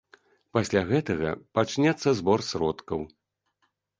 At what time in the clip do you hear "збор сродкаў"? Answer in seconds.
2.21-2.99